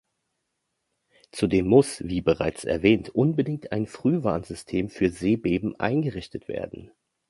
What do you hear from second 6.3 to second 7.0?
werden.